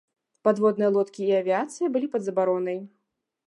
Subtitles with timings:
[0.47, 2.85] Падводныя лодкі і авіяцыя былі пад забаронай.